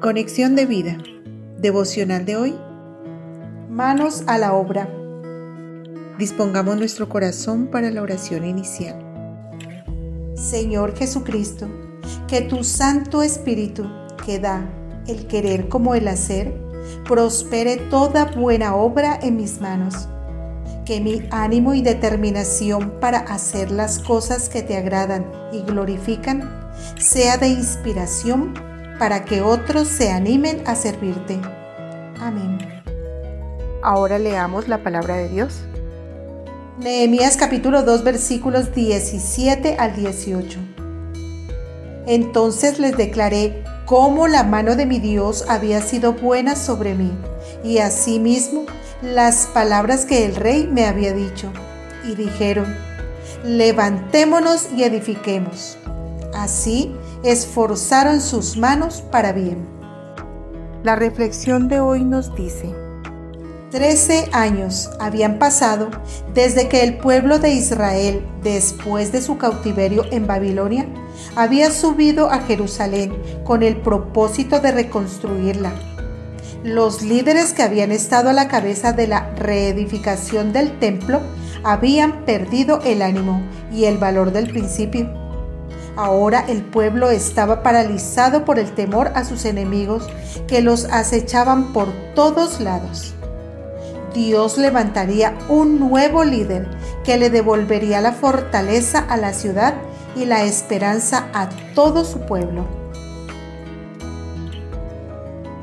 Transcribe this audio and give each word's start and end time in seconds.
Conexión 0.00 0.56
de 0.56 0.64
vida. 0.64 0.96
Devocional 1.58 2.24
de 2.24 2.34
hoy. 2.34 2.54
Manos 3.68 4.24
a 4.26 4.38
la 4.38 4.54
obra. 4.54 4.88
Dispongamos 6.18 6.78
nuestro 6.78 7.10
corazón 7.10 7.66
para 7.66 7.90
la 7.90 8.00
oración 8.00 8.46
inicial. 8.46 8.96
Señor 10.36 10.96
Jesucristo, 10.96 11.68
que 12.26 12.40
tu 12.40 12.64
Santo 12.64 13.22
Espíritu, 13.22 13.90
que 14.24 14.38
da 14.38 14.66
el 15.06 15.26
querer 15.26 15.68
como 15.68 15.94
el 15.94 16.08
hacer, 16.08 16.50
prospere 17.06 17.76
toda 17.76 18.24
buena 18.24 18.76
obra 18.76 19.18
en 19.20 19.36
mis 19.36 19.60
manos. 19.60 20.08
Que 20.86 21.02
mi 21.02 21.28
ánimo 21.30 21.74
y 21.74 21.82
determinación 21.82 22.98
para 23.00 23.18
hacer 23.18 23.70
las 23.70 23.98
cosas 23.98 24.48
que 24.48 24.62
te 24.62 24.78
agradan 24.78 25.30
y 25.52 25.60
glorifican 25.60 26.70
sea 26.96 27.36
de 27.36 27.48
inspiración 27.48 28.69
para 29.00 29.24
que 29.24 29.40
otros 29.40 29.88
se 29.88 30.12
animen 30.12 30.62
a 30.66 30.74
servirte. 30.74 31.40
Amén. 32.20 32.58
Ahora 33.82 34.18
leamos 34.18 34.68
la 34.68 34.82
palabra 34.82 35.16
de 35.16 35.30
Dios. 35.30 35.62
Nehemías 36.78 37.38
capítulo 37.38 37.82
2 37.82 38.04
versículos 38.04 38.74
17 38.74 39.76
al 39.78 39.96
18. 39.96 40.58
Entonces 42.06 42.78
les 42.78 42.94
declaré 42.94 43.64
cómo 43.86 44.28
la 44.28 44.44
mano 44.44 44.76
de 44.76 44.84
mi 44.84 44.98
Dios 44.98 45.46
había 45.48 45.80
sido 45.80 46.12
buena 46.12 46.54
sobre 46.54 46.94
mí, 46.94 47.10
y 47.64 47.78
asimismo 47.78 48.66
las 49.00 49.46
palabras 49.46 50.04
que 50.04 50.26
el 50.26 50.36
rey 50.36 50.68
me 50.70 50.84
había 50.84 51.14
dicho. 51.14 51.50
Y 52.04 52.16
dijeron, 52.16 52.76
levantémonos 53.44 54.68
y 54.76 54.84
edifiquemos. 54.84 55.78
Así 56.34 56.94
esforzaron 57.22 58.20
sus 58.20 58.56
manos 58.56 59.02
para 59.10 59.32
bien. 59.32 59.66
La 60.82 60.96
reflexión 60.96 61.68
de 61.68 61.80
hoy 61.80 62.04
nos 62.04 62.34
dice, 62.34 62.74
Trece 63.70 64.28
años 64.32 64.90
habían 64.98 65.38
pasado 65.38 65.90
desde 66.34 66.68
que 66.68 66.82
el 66.82 66.98
pueblo 66.98 67.38
de 67.38 67.50
Israel, 67.50 68.26
después 68.42 69.12
de 69.12 69.22
su 69.22 69.38
cautiverio 69.38 70.04
en 70.10 70.26
Babilonia, 70.26 70.86
había 71.36 71.70
subido 71.70 72.30
a 72.30 72.40
Jerusalén 72.40 73.12
con 73.44 73.62
el 73.62 73.76
propósito 73.76 74.58
de 74.60 74.72
reconstruirla. 74.72 75.72
Los 76.64 77.02
líderes 77.02 77.52
que 77.52 77.62
habían 77.62 77.92
estado 77.92 78.30
a 78.30 78.32
la 78.32 78.48
cabeza 78.48 78.92
de 78.92 79.06
la 79.06 79.30
reedificación 79.36 80.52
del 80.52 80.78
templo 80.78 81.20
habían 81.62 82.24
perdido 82.24 82.80
el 82.84 83.02
ánimo 83.02 83.42
y 83.72 83.84
el 83.84 83.98
valor 83.98 84.32
del 84.32 84.48
principio 84.48 85.19
Ahora 85.96 86.44
el 86.48 86.62
pueblo 86.62 87.10
estaba 87.10 87.62
paralizado 87.62 88.44
por 88.44 88.58
el 88.58 88.72
temor 88.72 89.12
a 89.14 89.24
sus 89.24 89.44
enemigos 89.44 90.08
que 90.46 90.62
los 90.62 90.84
acechaban 90.86 91.72
por 91.72 91.88
todos 92.14 92.60
lados. 92.60 93.14
Dios 94.14 94.58
levantaría 94.58 95.36
un 95.48 95.78
nuevo 95.78 96.24
líder 96.24 96.68
que 97.04 97.16
le 97.16 97.30
devolvería 97.30 98.00
la 98.00 98.12
fortaleza 98.12 98.98
a 98.98 99.16
la 99.16 99.32
ciudad 99.32 99.74
y 100.16 100.24
la 100.24 100.44
esperanza 100.44 101.28
a 101.32 101.48
todo 101.74 102.04
su 102.04 102.20
pueblo. 102.20 102.66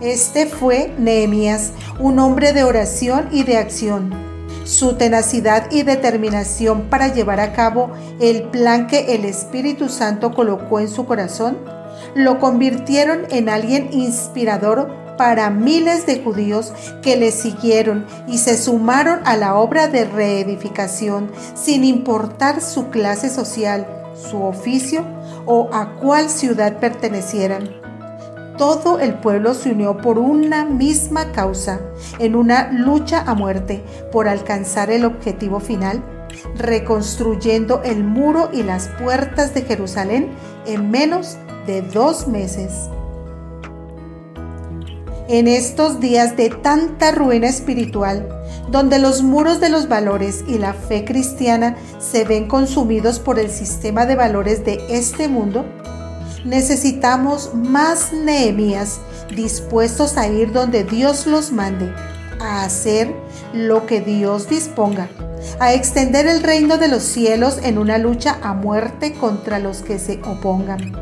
Este 0.00 0.46
fue 0.46 0.92
Nehemías, 0.98 1.72
un 1.98 2.18
hombre 2.18 2.52
de 2.52 2.64
oración 2.64 3.28
y 3.32 3.42
de 3.44 3.56
acción 3.56 4.25
su 4.66 4.94
tenacidad 4.94 5.70
y 5.70 5.82
determinación 5.82 6.90
para 6.90 7.08
llevar 7.08 7.40
a 7.40 7.52
cabo 7.52 7.90
el 8.20 8.42
plan 8.44 8.88
que 8.88 9.14
el 9.14 9.24
Espíritu 9.24 9.88
Santo 9.88 10.34
colocó 10.34 10.80
en 10.80 10.88
su 10.88 11.06
corazón, 11.06 11.58
lo 12.14 12.40
convirtieron 12.40 13.26
en 13.30 13.48
alguien 13.48 13.88
inspirador 13.92 14.90
para 15.16 15.48
miles 15.50 16.04
de 16.04 16.22
judíos 16.22 16.72
que 17.00 17.16
le 17.16 17.30
siguieron 17.30 18.06
y 18.26 18.38
se 18.38 18.58
sumaron 18.58 19.20
a 19.24 19.36
la 19.36 19.54
obra 19.54 19.88
de 19.88 20.04
reedificación 20.04 21.30
sin 21.54 21.84
importar 21.84 22.60
su 22.60 22.88
clase 22.90 23.30
social, 23.30 23.86
su 24.14 24.42
oficio 24.42 25.04
o 25.46 25.70
a 25.72 25.94
cuál 25.94 26.28
ciudad 26.28 26.78
pertenecieran 26.80 27.85
todo 28.56 28.98
el 28.98 29.14
pueblo 29.14 29.54
se 29.54 29.70
unió 29.70 29.96
por 29.98 30.18
una 30.18 30.64
misma 30.64 31.32
causa, 31.32 31.80
en 32.18 32.34
una 32.34 32.70
lucha 32.72 33.22
a 33.26 33.34
muerte 33.34 33.82
por 34.12 34.28
alcanzar 34.28 34.90
el 34.90 35.04
objetivo 35.04 35.60
final, 35.60 36.02
reconstruyendo 36.56 37.82
el 37.84 38.04
muro 38.04 38.50
y 38.52 38.62
las 38.62 38.88
puertas 39.00 39.54
de 39.54 39.62
Jerusalén 39.62 40.30
en 40.66 40.90
menos 40.90 41.36
de 41.66 41.82
dos 41.82 42.28
meses. 42.28 42.72
En 45.28 45.48
estos 45.48 45.98
días 45.98 46.36
de 46.36 46.50
tanta 46.50 47.10
ruina 47.10 47.48
espiritual, 47.48 48.28
donde 48.70 48.98
los 48.98 49.22
muros 49.22 49.60
de 49.60 49.68
los 49.68 49.88
valores 49.88 50.44
y 50.46 50.58
la 50.58 50.72
fe 50.72 51.04
cristiana 51.04 51.76
se 51.98 52.24
ven 52.24 52.46
consumidos 52.48 53.18
por 53.18 53.38
el 53.38 53.50
sistema 53.50 54.06
de 54.06 54.16
valores 54.16 54.64
de 54.64 54.84
este 54.88 55.28
mundo, 55.28 55.64
necesitamos 56.46 57.54
más 57.54 58.12
Nehemías 58.12 59.00
dispuestos 59.34 60.16
a 60.16 60.28
ir 60.28 60.52
donde 60.52 60.84
Dios 60.84 61.26
los 61.26 61.52
mande, 61.52 61.92
a 62.40 62.62
hacer 62.62 63.14
lo 63.52 63.86
que 63.86 64.00
Dios 64.00 64.48
disponga, 64.48 65.08
a 65.58 65.74
extender 65.74 66.26
el 66.26 66.42
reino 66.42 66.78
de 66.78 66.88
los 66.88 67.02
cielos 67.02 67.58
en 67.62 67.78
una 67.78 67.98
lucha 67.98 68.38
a 68.42 68.54
muerte 68.54 69.14
contra 69.14 69.58
los 69.58 69.78
que 69.78 69.98
se 69.98 70.20
opongan. 70.22 70.92